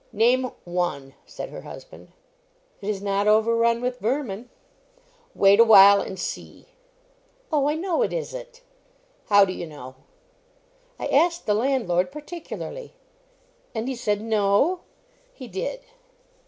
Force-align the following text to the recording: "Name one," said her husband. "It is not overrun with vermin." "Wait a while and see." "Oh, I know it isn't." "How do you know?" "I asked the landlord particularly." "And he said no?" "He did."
"Name 0.11 0.49
one," 0.63 1.13
said 1.27 1.49
her 1.51 1.61
husband. 1.61 2.07
"It 2.81 2.89
is 2.89 3.03
not 3.03 3.27
overrun 3.27 3.81
with 3.83 3.99
vermin." 3.99 4.49
"Wait 5.35 5.59
a 5.59 5.63
while 5.63 6.01
and 6.01 6.17
see." 6.17 6.65
"Oh, 7.53 7.69
I 7.69 7.75
know 7.75 8.01
it 8.01 8.11
isn't." 8.11 8.63
"How 9.27 9.45
do 9.45 9.53
you 9.53 9.67
know?" 9.67 9.93
"I 10.97 11.05
asked 11.05 11.45
the 11.45 11.53
landlord 11.53 12.11
particularly." 12.11 12.95
"And 13.75 13.87
he 13.87 13.93
said 13.93 14.21
no?" 14.21 14.79
"He 15.35 15.47
did." 15.47 15.81